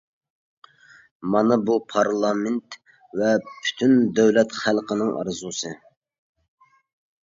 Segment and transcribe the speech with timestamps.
[1.35, 2.79] مانا بۇ پارلامېنت
[3.21, 5.81] ۋە پۈتۈن دۆلەت خەلقىنىڭ ئارزۇسى.